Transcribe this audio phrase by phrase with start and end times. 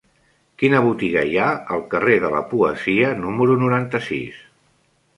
[0.63, 4.45] Quina botiga hi ha al carrer de la Poesia número noranta-sis?